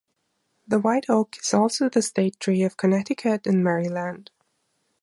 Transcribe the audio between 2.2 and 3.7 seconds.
tree of Connecticut and